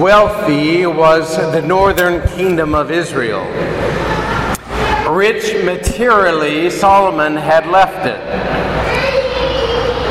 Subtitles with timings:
[0.00, 3.46] Wealthy was the northern kingdom of Israel.
[5.10, 8.20] Rich materially, Solomon had left it.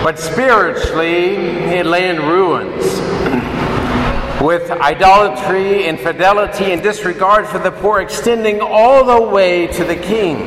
[0.03, 1.35] But spiritually,
[1.77, 2.83] it lay in ruins.
[4.43, 10.37] With idolatry, infidelity, and disregard for the poor extending all the way to the king.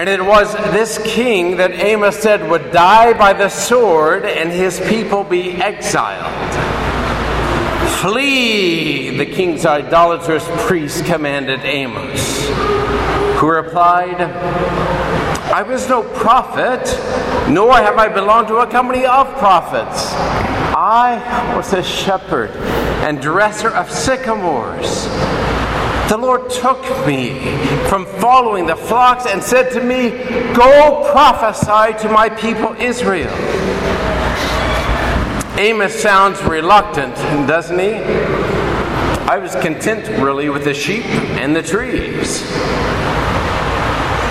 [0.00, 4.80] And it was this king that Amos said would die by the sword and his
[4.80, 6.83] people be exiled.
[8.04, 12.50] Flee, the king's idolatrous priest commanded Amos,
[13.38, 16.84] who replied, I was no prophet,
[17.48, 20.12] nor have I belonged to a company of prophets.
[20.76, 22.50] I was a shepherd
[23.06, 25.06] and dresser of sycamores.
[26.10, 27.56] The Lord took me
[27.88, 30.10] from following the flocks and said to me,
[30.52, 33.32] Go prophesy to my people Israel.
[35.56, 37.14] Amos sounds reluctant,
[37.46, 37.94] doesn't he?
[37.94, 42.42] I was content really with the sheep and the trees.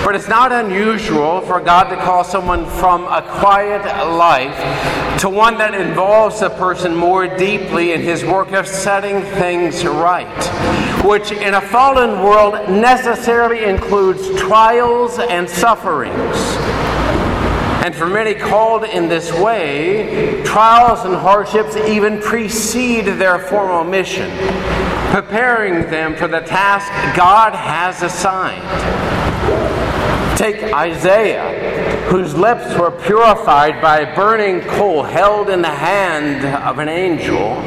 [0.04, 5.56] But it's not unusual for God to call someone from a quiet life to one
[5.56, 10.28] that involves a person more deeply in his work of setting things right,
[11.06, 16.63] which in a fallen world necessarily includes trials and sufferings.
[17.84, 24.30] And for many called in this way, trials and hardships even precede their formal mission,
[25.10, 28.64] preparing them for the task God has assigned.
[30.38, 36.88] Take Isaiah, whose lips were purified by burning coal held in the hand of an
[36.88, 37.60] angel,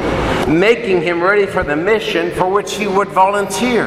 [0.52, 3.86] making him ready for the mission for which he would volunteer.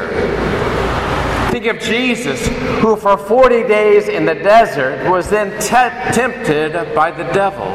[1.61, 2.47] Think of Jesus,
[2.80, 7.66] who for 40 days in the desert was then te- tempted by the devil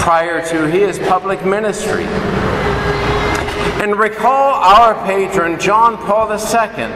[0.00, 2.02] prior to his public ministry.
[3.80, 6.92] And recall our patron, John Paul II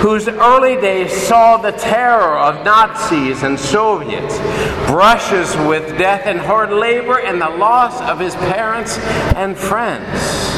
[0.00, 4.38] whose early days saw the terror of Nazis and Soviets,
[4.86, 8.96] brushes with death and hard labor, and the loss of his parents
[9.36, 10.49] and friends.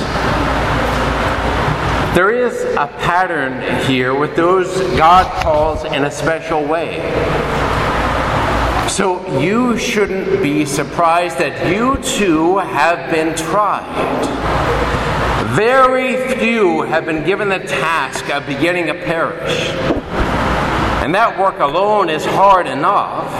[2.14, 6.98] There is a pattern here with those God calls in a special way.
[8.86, 13.86] So you shouldn't be surprised that you too have been tried.
[15.56, 19.70] Very few have been given the task of beginning a parish.
[21.02, 23.30] And that work alone is hard enough.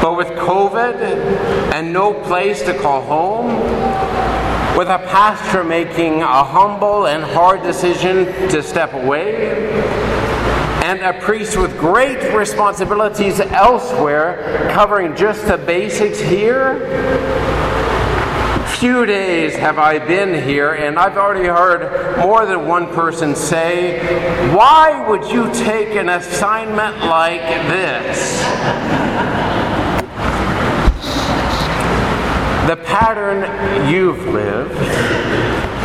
[0.00, 0.94] But with COVID
[1.74, 3.50] and no place to call home,
[4.76, 9.80] with a pastor making a humble and hard decision to step away,
[10.84, 16.76] and a priest with great responsibilities elsewhere covering just the basics here,
[18.78, 24.54] few days have I been here, and I've already heard more than one person say,
[24.54, 29.45] Why would you take an assignment like this?
[32.66, 34.74] The pattern you've lived,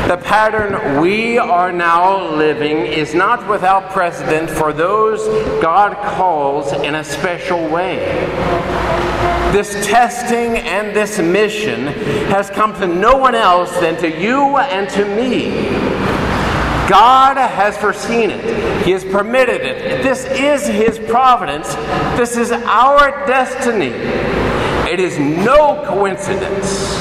[0.10, 5.22] the pattern we are now living, is not without precedent for those
[5.62, 7.98] God calls in a special way.
[9.52, 11.86] This testing and this mission
[12.32, 15.52] has come to no one else than to you and to me.
[16.90, 18.84] God has foreseen it.
[18.84, 20.02] He has permitted it.
[20.02, 21.76] This is His providence.
[22.18, 23.92] This is our destiny.
[24.92, 26.92] It is no coincidence.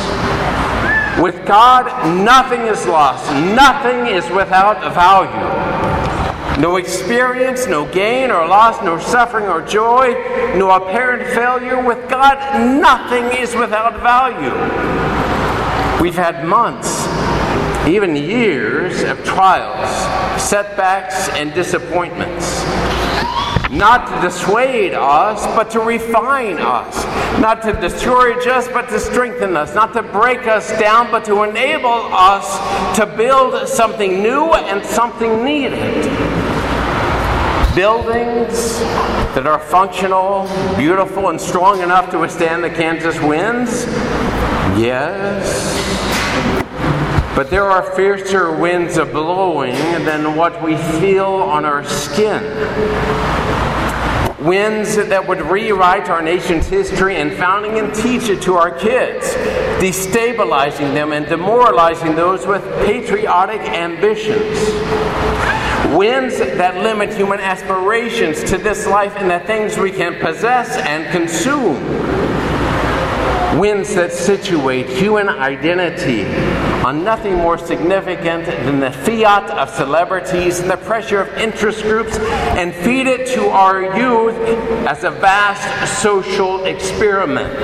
[1.20, 1.86] With God,
[2.24, 6.62] nothing is lost, nothing is without value.
[6.62, 10.12] No experience, no gain or loss, no suffering or joy,
[10.56, 11.84] no apparent failure.
[11.84, 12.38] With God,
[12.80, 14.54] nothing is without value.
[16.00, 17.08] We've had months,
[17.88, 19.90] even years of trials,
[20.40, 22.59] setbacks, and disappointments.
[23.70, 27.04] Not to dissuade us, but to refine us.
[27.40, 29.76] Not to discourage us, but to strengthen us.
[29.76, 35.44] Not to break us down, but to enable us to build something new and something
[35.44, 36.04] needed
[37.76, 38.80] buildings
[39.34, 43.86] that are functional, beautiful, and strong enough to withstand the Kansas winds?
[44.76, 45.70] Yes.
[47.36, 49.74] But there are fiercer winds of blowing
[50.04, 52.42] than what we feel on our skin.
[54.40, 59.26] Winds that would rewrite our nation's history and founding and teach it to our kids,
[59.82, 64.58] destabilizing them and demoralizing those with patriotic ambitions
[65.96, 71.10] winds that limit human aspirations to this life and the things we can possess and
[71.10, 71.76] consume.
[73.58, 76.24] Winds that situate human identity
[76.84, 82.16] on nothing more significant than the fiat of celebrities and the pressure of interest groups
[82.56, 84.36] and feed it to our youth
[84.86, 87.58] as a vast social experiment.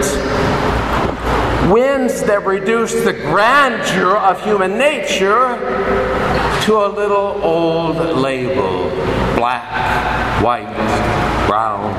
[1.72, 5.56] Winds that reduce the grandeur of human nature
[6.64, 8.90] to a little old label
[9.36, 10.74] black, white,
[11.46, 11.92] brown,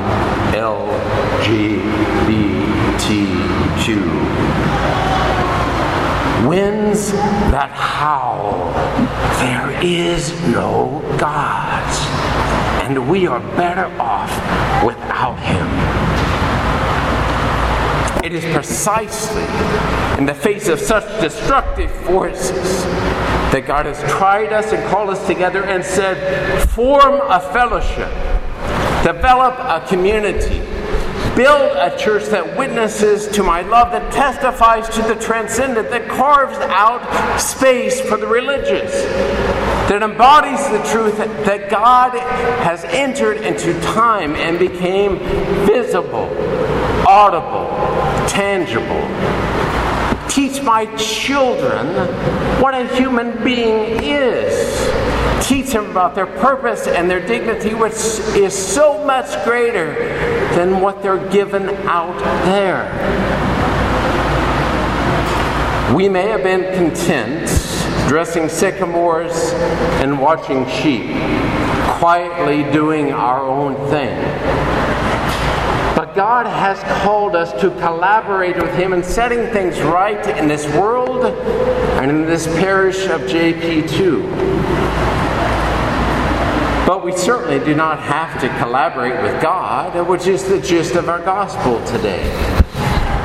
[6.46, 7.12] Winds
[7.52, 8.74] that howl.
[9.40, 11.84] There is no God,
[12.84, 14.30] and we are better off
[14.86, 15.68] without Him.
[18.26, 19.46] It is precisely
[20.18, 22.84] in the face of such destructive forces
[23.54, 28.12] that God has tried us and called us together and said, form a fellowship,
[29.04, 30.62] develop a community
[31.38, 36.58] Build a church that witnesses to my love, that testifies to the transcendent, that carves
[36.58, 38.92] out space for the religious,
[39.88, 42.18] that embodies the truth that God
[42.64, 45.20] has entered into time and became
[45.68, 46.26] visible,
[47.08, 47.68] audible,
[48.28, 49.06] tangible.
[50.28, 51.86] Teach my children
[52.60, 54.57] what a human being is
[55.58, 57.94] teach them about their purpose and their dignity, which
[58.36, 59.94] is so much greater
[60.56, 62.16] than what they're given out
[62.46, 62.86] there.
[65.96, 67.48] We may have been content
[68.08, 69.52] dressing sycamores
[70.02, 71.08] and watching sheep,
[71.98, 74.16] quietly doing our own thing.
[75.96, 80.68] But God has called us to collaborate with Him in setting things right in this
[80.76, 84.87] world and in this parish of JP2.
[86.88, 91.10] But we certainly do not have to collaborate with God, which is the gist of
[91.10, 92.24] our gospel today.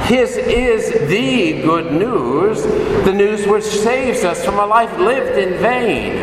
[0.07, 2.65] His is the good news,
[3.05, 6.17] the news which saves us from a life lived in vain.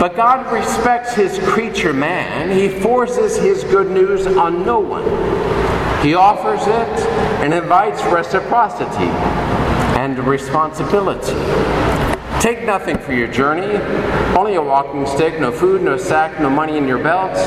[0.00, 2.50] But God respects his creature man.
[2.50, 5.04] He forces his good news on no one.
[6.02, 7.06] He offers it
[7.42, 9.10] and invites reciprocity
[10.00, 11.85] and responsibility.
[12.40, 13.76] Take nothing for your journey,
[14.36, 17.40] only a walking stick, no food, no sack, no money in your belts.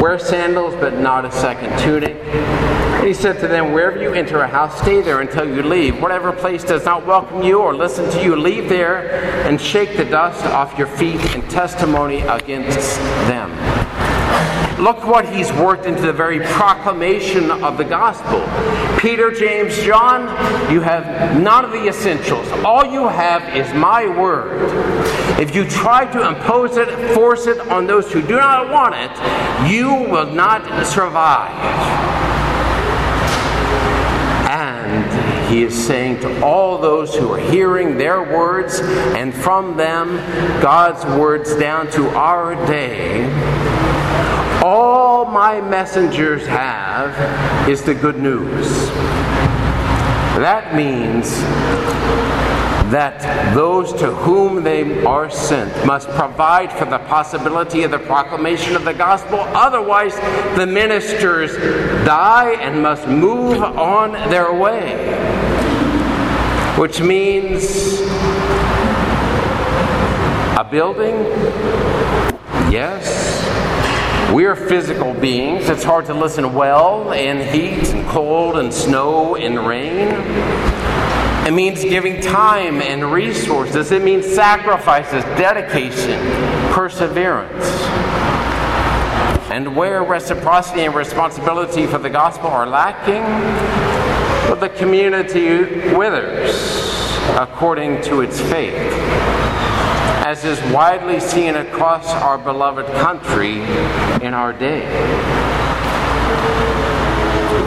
[0.00, 2.16] Wear sandals, but not a second tunic.
[3.04, 6.00] And he said to them, Wherever you enter a house, stay there until you leave.
[6.00, 10.06] Whatever place does not welcome you or listen to you, leave there and shake the
[10.06, 12.96] dust off your feet in testimony against
[13.28, 13.50] them.
[14.78, 18.44] Look what he's worked into the very proclamation of the gospel.
[18.98, 20.22] Peter, James, John,
[20.72, 22.50] you have none of the essentials.
[22.64, 24.60] All you have is my word.
[25.40, 29.70] If you try to impose it, force it on those who do not want it,
[29.70, 31.52] you will not survive.
[34.50, 40.16] And he is saying to all those who are hearing their words and from them
[40.60, 43.24] God's words down to our day
[44.64, 48.66] all my messengers have is the good news.
[50.40, 51.28] That means
[52.90, 58.74] that those to whom they are sent must provide for the possibility of the proclamation
[58.74, 59.38] of the gospel.
[59.38, 60.14] Otherwise,
[60.56, 61.54] the ministers
[62.06, 64.96] die and must move on their way.
[66.78, 68.00] Which means
[70.58, 71.16] a building,
[72.72, 73.44] yes,
[74.34, 75.68] we are physical beings.
[75.68, 80.08] It's hard to listen well in heat and cold and snow and rain.
[81.46, 83.92] It means giving time and resources.
[83.92, 86.20] It means sacrifices, dedication,
[86.72, 87.64] perseverance.
[89.52, 93.22] And where reciprocity and responsibility for the gospel are lacking,
[94.58, 96.82] the community withers
[97.38, 99.23] according to its faith
[100.24, 103.56] as is widely seen across our beloved country
[104.26, 104.80] in our day.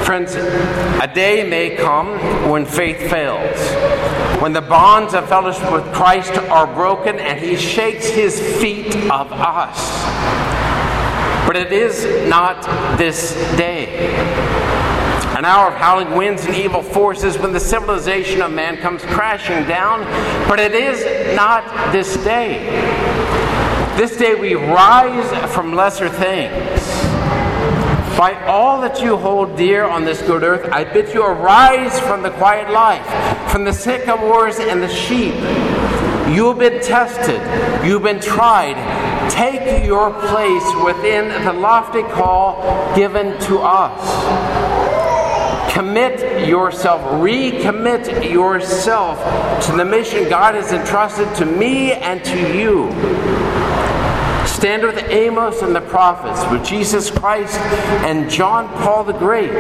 [0.04, 2.08] Friends, a day may come
[2.50, 8.08] when faith fails, when the bonds of fellowship with Christ are broken and he shakes
[8.08, 9.78] his feet of us.
[11.46, 12.64] But it is not
[12.98, 14.97] this day
[15.36, 19.68] an hour of howling winds and evil forces when the civilization of man comes crashing
[19.68, 20.02] down.
[20.48, 22.66] But it is not this day.
[23.98, 26.82] This day we rise from lesser things.
[28.18, 32.24] By all that you hold dear on this good earth, I bid you arise from
[32.24, 33.06] the quiet life,
[33.52, 35.36] from the sycamores and the sheep.
[36.34, 37.40] You have been tested,
[37.86, 38.76] you've been tried.
[39.30, 44.67] Take your place within the lofty call given to us
[45.78, 49.20] Commit yourself, recommit yourself
[49.64, 52.90] to the mission God has entrusted to me and to you.
[54.48, 57.60] Stand with Amos and the prophets, with Jesus Christ
[58.08, 59.52] and John Paul the Great.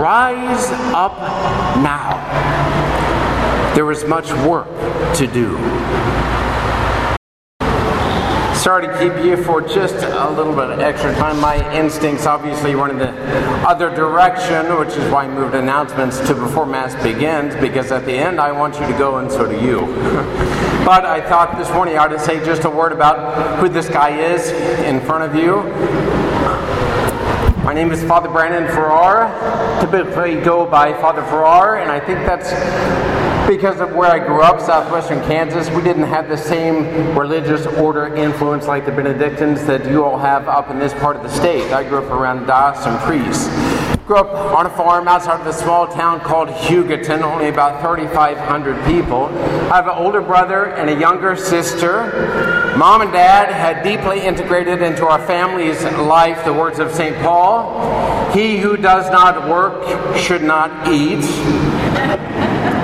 [0.00, 1.18] Rise up
[1.82, 2.16] now.
[3.74, 4.68] There is much work
[5.16, 5.58] to do.
[8.60, 11.40] Sorry to keep you for just a little bit of extra time.
[11.40, 13.10] My instincts obviously run in the
[13.66, 18.12] other direction, which is why I moved announcements to before Mass begins, because at the
[18.12, 19.80] end I want you to go and so do you.
[20.84, 23.88] but I thought this morning I ought to say just a word about who this
[23.88, 24.50] guy is
[24.80, 25.62] in front of you.
[27.64, 29.80] My name is Father Brandon Farrar.
[29.80, 32.50] Typically go by Father Farrar, and I think that's
[33.50, 38.14] because of where I grew up, southwestern Kansas, we didn't have the same religious order
[38.14, 41.72] influence like the Benedictines that you all have up in this part of the state.
[41.72, 43.48] I grew up around diocesan priests.
[44.06, 48.86] Grew up on a farm outside of a small town called Hugoton, only about 3,500
[48.86, 49.26] people.
[49.68, 52.76] I have an older brother and a younger sister.
[52.76, 57.16] Mom and dad had deeply integrated into our family's life the words of St.
[57.16, 61.24] Paul He who does not work should not eat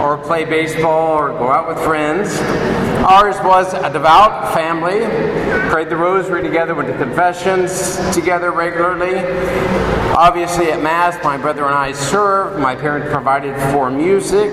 [0.07, 2.29] or play baseball or go out with friends.
[3.05, 5.01] Ours was a devout family,
[5.69, 9.19] prayed the rosary together, went to confessions together regularly.
[10.17, 12.61] Obviously, at Mass, my brother and I served.
[12.61, 14.51] My parents provided for music.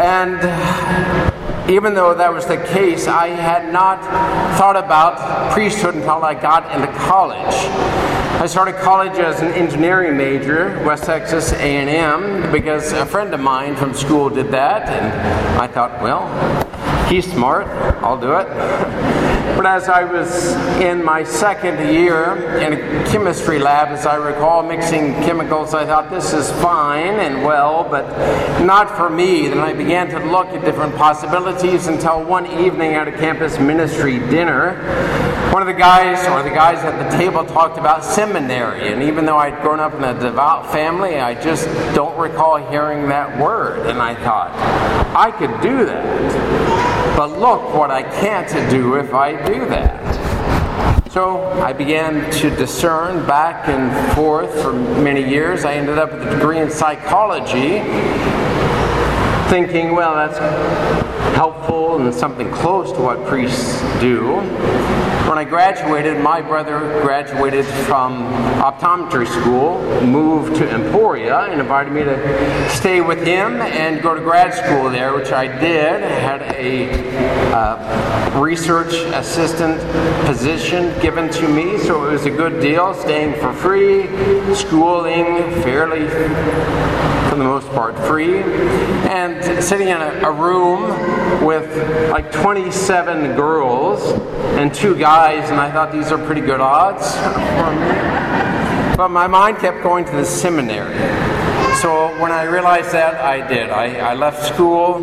[0.00, 1.37] And
[1.68, 4.00] even though that was the case, I had not
[4.56, 7.54] thought about priesthood until I got into college.
[8.40, 13.76] I started college as an engineering major, West Texas A&M, because a friend of mine
[13.76, 16.26] from school did that, and I thought, well,
[17.08, 17.66] he's smart,
[18.02, 19.18] I'll do it.
[19.58, 24.62] But as I was in my second year in a chemistry lab, as I recall,
[24.62, 28.06] mixing chemicals, I thought this is fine and well, but
[28.64, 29.48] not for me.
[29.48, 34.18] Then I began to look at different possibilities until one evening at a campus ministry
[34.18, 34.74] dinner,
[35.52, 38.92] one of the guys, or the guys at the table, talked about seminary.
[38.92, 43.08] And even though I'd grown up in a devout family, I just don't recall hearing
[43.08, 43.86] that word.
[43.86, 44.50] And I thought,
[45.16, 47.16] I could do that.
[47.16, 50.07] But look what I can't do if I do that.
[51.10, 55.64] So I began to discern back and forth for many years.
[55.64, 57.78] I ended up with a degree in psychology,
[59.48, 60.38] thinking, well, that's
[61.34, 64.36] helpful and something close to what priests do.
[65.28, 68.32] When I graduated, my brother graduated from
[68.62, 74.22] optometry school, moved to Emporia, and invited me to stay with him and go to
[74.22, 76.02] grad school there, which I did.
[76.02, 76.88] I had a
[77.52, 79.78] uh, research assistant
[80.24, 84.04] position given to me, so it was a good deal, staying for free,
[84.54, 86.08] schooling fairly
[87.38, 94.02] the most part free, and sitting in a, a room with like 27 girls
[94.58, 97.14] and two guys, and I thought these are pretty good odds.
[98.96, 100.98] But my mind kept going to the seminary.
[101.76, 103.70] So when I realized that, I did.
[103.70, 104.98] I, I left school,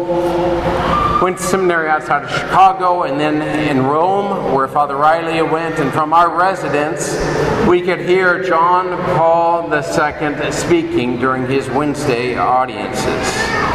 [1.21, 5.79] went to seminary outside of Chicago, and then in Rome, where Father Riley went.
[5.79, 7.15] And from our residence,
[7.67, 13.65] we could hear John Paul II speaking during his Wednesday audiences.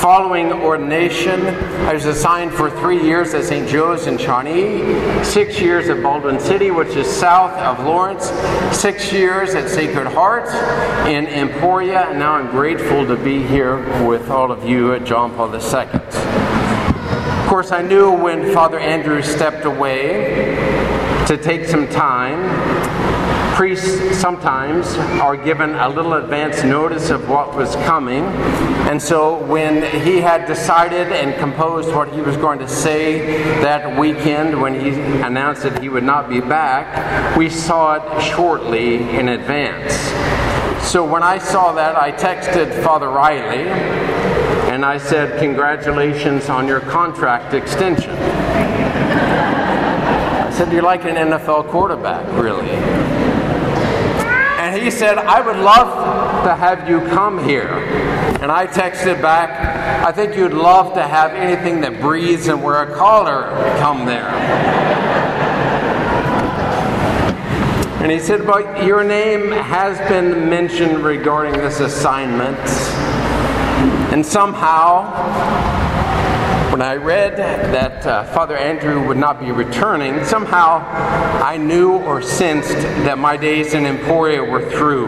[0.00, 1.40] Following ordination,
[1.86, 3.68] I was assigned for three years at St.
[3.68, 8.30] Joe's in Shawnee, six years at Baldwin City, which is south of Lawrence,
[8.76, 10.48] six years at Sacred Heart
[11.08, 15.34] in Emporia, and now I'm grateful to be here with all of you at John
[15.34, 16.45] Paul II.
[17.56, 20.54] Course, I knew when Father Andrew stepped away
[21.26, 22.36] to take some time
[23.56, 28.24] priests sometimes are given a little advance notice of what was coming.
[28.90, 33.98] And so when he had decided and composed what he was going to say that
[33.98, 34.90] weekend when he
[35.22, 39.94] announced that he would not be back, we saw it shortly in advance.
[40.86, 44.25] So when I saw that, I texted Father Riley
[44.76, 48.10] and I said, Congratulations on your contract extension.
[48.10, 52.68] I said, You're like an NFL quarterback, really
[54.58, 57.72] And he said, I would love to have you come here.
[58.42, 62.82] And I texted back, I think you'd love to have anything that breathes and wear
[62.82, 64.28] a collar come there.
[68.02, 72.58] And he said, But your name has been mentioned regarding this assignment.
[74.12, 75.04] And somehow,
[76.70, 80.78] when I read that uh, Father Andrew would not be returning, somehow
[81.42, 85.06] I knew or sensed that my days in Emporia were through.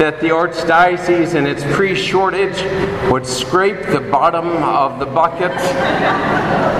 [0.00, 2.62] that the Archdiocese and its pre shortage
[3.10, 5.52] would scrape the bottom of the bucket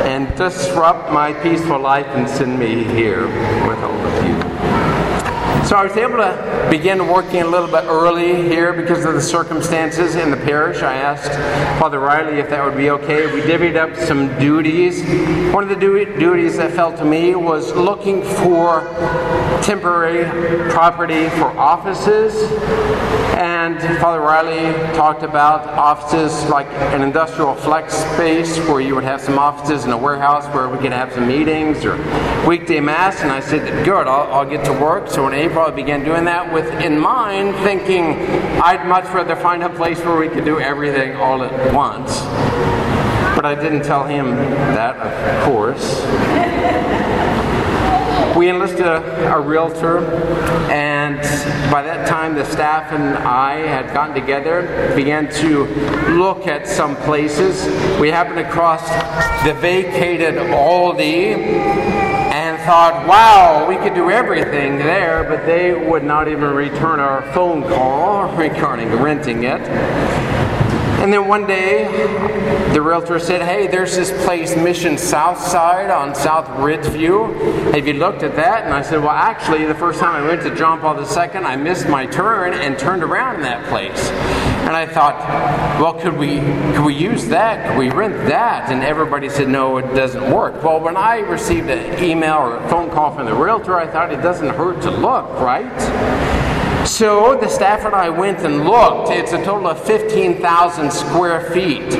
[0.06, 3.26] and disrupt my peaceful life and send me here
[3.68, 4.39] with all of you.
[5.71, 9.23] So I was able to begin working a little bit early here because of the
[9.23, 10.83] circumstances in the parish.
[10.83, 11.31] I asked
[11.79, 13.33] Father Riley if that would be okay.
[13.33, 15.00] We divvied up some duties.
[15.55, 18.81] One of the du- duties that fell to me was looking for
[19.62, 20.25] temporary
[20.73, 22.35] property for offices.
[23.39, 29.21] And Father Riley talked about offices like an industrial flex space where you would have
[29.21, 31.97] some offices in a warehouse where we could have some meetings or
[32.47, 33.21] weekday mass.
[33.21, 35.09] And I said, good, I'll, I'll get to work.
[35.09, 38.14] So in April, I began doing that with in mind, thinking
[38.61, 42.21] I'd much rather find a place where we could do everything all at once.
[43.37, 46.00] But I didn't tell him that, of course.
[48.37, 49.99] We enlisted a, a, realtor,
[50.71, 51.19] and
[51.71, 55.64] by that time, the staff and I had gotten together, began to
[56.17, 57.67] look at some places.
[58.00, 58.88] We happened across
[59.45, 62.10] the vacated Aldi
[62.64, 67.62] thought, wow, we could do everything there, but they would not even return our phone
[67.62, 69.61] call regarding renting it.
[71.00, 71.85] And then one day,
[72.75, 77.73] the realtor said, Hey, there's this place, Mission Southside on South Ridgeview.
[77.73, 78.64] Have you looked at that?
[78.64, 81.57] And I said, Well, actually, the first time I went to John Paul II, I
[81.57, 84.11] missed my turn and turned around in that place.
[84.71, 85.19] And I thought,
[85.80, 86.37] well, could we
[86.75, 87.66] could we use that?
[87.66, 88.71] Could we rent that?
[88.71, 90.62] And everybody said, no, it doesn't work.
[90.62, 94.12] Well, when I received an email or a phone call from the realtor, I thought
[94.12, 96.39] it doesn't hurt to look, right?
[96.90, 99.11] So the staff and I went and looked.
[99.11, 101.92] It's a total of 15,000 square feet.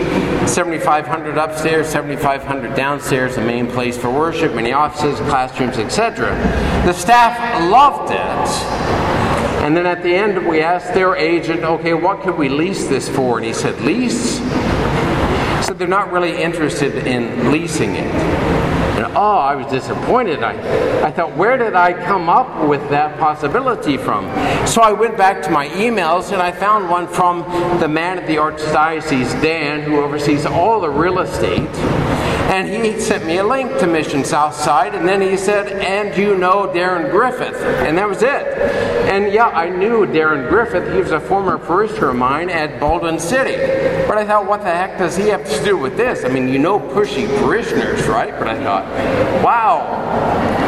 [0.49, 6.31] 7,500 upstairs, 7,500 downstairs, the main place for worship, many offices, classrooms, etc.
[6.85, 9.65] The staff loved it.
[9.65, 13.09] And then at the end, we asked their agent, okay, what could we lease this
[13.09, 13.39] for?
[13.39, 14.39] And he said, lease?
[15.65, 18.80] So they're not really interested in leasing it.
[19.03, 20.43] Oh, I was disappointed.
[20.43, 24.27] I, I thought, where did I come up with that possibility from?
[24.67, 27.41] So I went back to my emails and I found one from
[27.81, 31.69] the man at the Archdiocese, Dan, who oversees all the real estate.
[32.51, 36.37] And he sent me a link to Mission Southside, and then he said, And you
[36.37, 37.55] know Darren Griffith.
[37.55, 38.59] And that was it.
[39.09, 40.93] And yeah, I knew Darren Griffith.
[40.93, 43.55] He was a former parishioner of mine at Baldwin City.
[44.09, 46.25] But I thought, what the heck does he have to do with this?
[46.25, 48.37] I mean, you know pushy parishioners, right?
[48.37, 48.85] But I thought,
[49.45, 50.59] wow.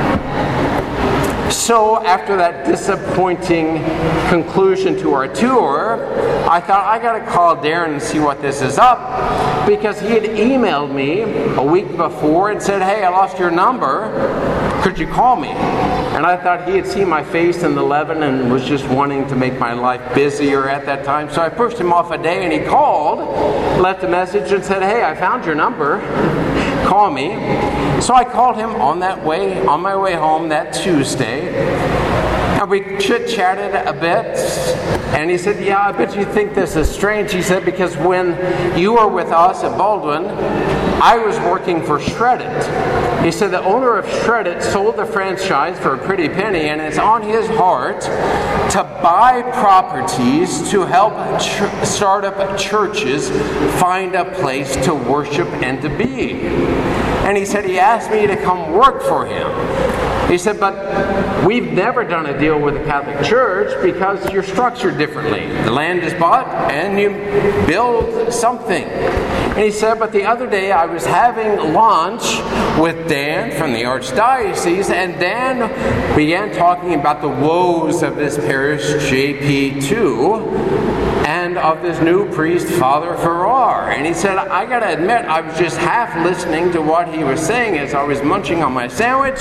[1.51, 3.85] So, after that disappointing
[4.31, 5.99] conclusion to our tour,
[6.48, 10.09] I thought I got to call Darren and see what this is up because he
[10.09, 11.22] had emailed me
[11.57, 14.81] a week before and said, Hey, I lost your number.
[14.83, 15.48] Could you call me?
[15.48, 19.26] And I thought he had seen my face in the Leaven and was just wanting
[19.28, 21.31] to make my life busier at that time.
[21.31, 23.20] So I pushed him off a day and he called,
[23.81, 26.00] left a message, and said, Hey, I found your number
[26.92, 27.31] call me.
[28.02, 31.48] So I called him on that way, on my way home that Tuesday.
[32.62, 34.38] And we chit chatted a bit.
[35.16, 37.33] And he said, Yeah, I bet you think this is strange.
[37.33, 40.27] He said, Because when you were with us at Baldwin,
[41.03, 43.25] I was working for Shred-it.
[43.25, 46.98] He said, The owner of Shred-it sold the franchise for a pretty penny, and it's
[46.98, 53.29] on his heart to buy properties to help ch- start up churches
[53.81, 56.42] find a place to worship and to be.
[57.27, 59.51] And he said, He asked me to come work for him.
[60.33, 64.97] He said, but we've never done a deal with the Catholic Church because you're structured
[64.97, 65.47] differently.
[65.64, 67.11] The land is bought and you
[67.66, 68.83] build something.
[68.83, 72.23] And he said, but the other day I was having lunch
[72.81, 78.85] with Dan from the Archdiocese, and Dan began talking about the woes of this parish,
[79.12, 83.90] JP2 and of this new priest, Father Farrar.
[83.90, 87.25] And he said, I got to admit, I was just half listening to what he
[87.25, 89.40] was saying as I was munching on my sandwich.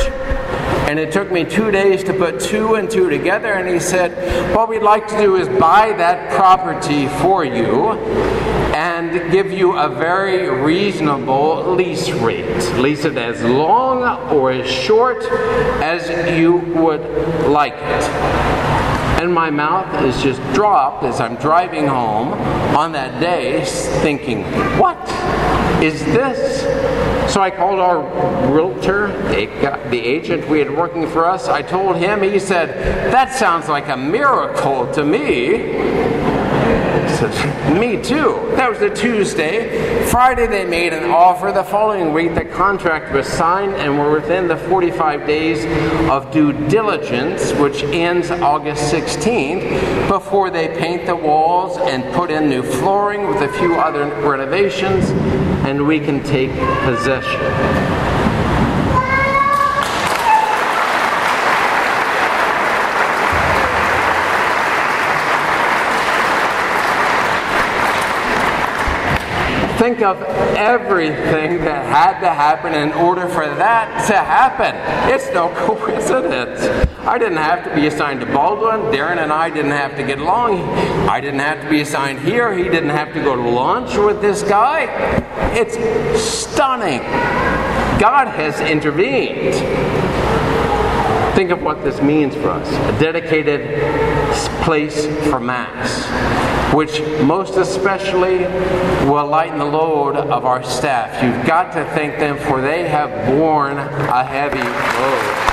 [0.88, 3.56] And it took me two days to put two and two together.
[3.56, 7.91] And he said, What we'd like to do is buy that property for you
[8.73, 12.56] and give you a very reasonable lease rate.
[12.80, 15.25] Lease it as long or as short
[15.84, 16.08] as
[16.39, 17.01] you would
[17.49, 18.50] like it
[19.21, 22.34] and my mouth is just dropped as I'm driving home
[22.75, 23.63] on that day,
[24.01, 24.43] thinking,
[24.79, 24.97] What
[25.79, 26.62] is this?
[27.31, 28.01] So I called our
[28.51, 31.47] realtor, the agent we had working for us.
[31.47, 32.69] I told him, he said,
[33.13, 36.11] That sounds like a miracle to me.
[37.21, 38.51] Me too.
[38.55, 40.05] That was a Tuesday.
[40.07, 41.51] Friday, they made an offer.
[41.51, 45.63] The following week, the contract was signed, and we're within the 45 days
[46.10, 52.49] of due diligence, which ends August 16th, before they paint the walls and put in
[52.49, 55.12] new flooring with a few other renovations,
[55.67, 56.49] and we can take
[56.81, 58.00] possession.
[69.82, 74.76] Think of everything that had to happen in order for that to happen.
[75.12, 76.62] It's no coincidence.
[77.00, 78.94] I didn't have to be assigned to Baldwin.
[78.96, 80.62] Darren and I didn't have to get along.
[81.10, 82.54] I didn't have to be assigned here.
[82.54, 84.84] He didn't have to go to lunch with this guy.
[85.56, 85.74] It's
[86.24, 87.00] stunning.
[88.00, 89.56] God has intervened.
[91.36, 93.62] Think of what this means for us a dedicated
[94.63, 96.06] place for Mass,
[96.74, 98.39] which most especially
[99.10, 101.24] will lighten the load of our staff.
[101.24, 105.50] You've got to thank them, for they have borne a heavy load.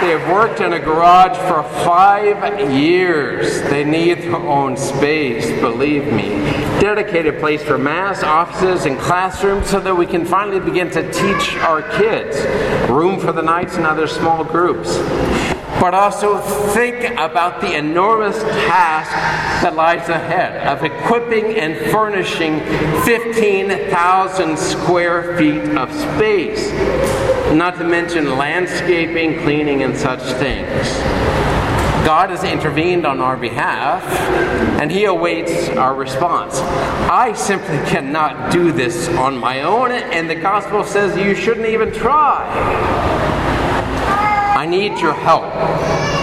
[0.00, 3.62] They have worked in a garage for five years.
[3.62, 6.28] They need their own space, believe me.
[6.78, 11.56] Dedicated place for mass, offices, and classrooms so that we can finally begin to teach
[11.60, 12.36] our kids.
[12.90, 14.98] Room for the Knights and other small groups.
[15.86, 16.40] But also
[16.74, 19.12] think about the enormous task
[19.62, 22.58] that lies ahead of equipping and furnishing
[23.04, 26.72] 15,000 square feet of space
[27.54, 30.88] not to mention landscaping, cleaning, and such things.
[32.04, 34.02] God has intervened on our behalf,
[34.80, 36.58] and He awaits our response.
[36.58, 41.92] I simply cannot do this on my own, and the gospel says you shouldn't even
[41.92, 43.35] try.
[44.56, 45.44] I need your help.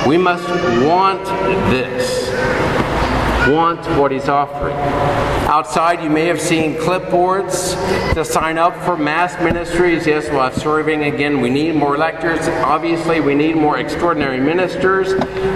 [0.07, 0.49] We must
[0.83, 1.23] want
[1.69, 2.31] this,
[3.47, 4.75] want what He's offering.
[5.53, 7.75] Outside, you may have seen clipboards
[8.15, 10.07] to sign up for mass ministries.
[10.07, 11.41] Yes, have serving again.
[11.41, 12.47] We need more lectors.
[12.65, 15.13] Obviously, we need more extraordinary ministers.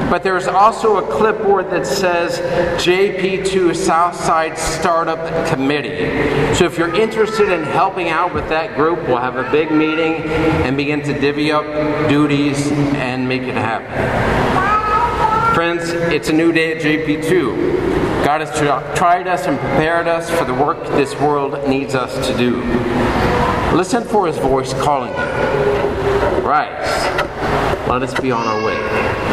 [0.07, 2.37] But there's also a clipboard that says
[2.85, 6.53] JP2 Southside Startup Committee.
[6.53, 10.17] So if you're interested in helping out with that group, we'll have a big meeting
[10.61, 11.65] and begin to divvy up
[12.07, 13.87] duties and make it happen.
[15.55, 17.86] Friends, it's a new day at JP2.
[18.23, 18.51] God has
[18.97, 22.61] tried us and prepared us for the work this world needs us to do.
[23.75, 26.41] Listen for his voice calling you.
[26.41, 26.87] Rise.
[27.87, 29.26] Let us be on our way.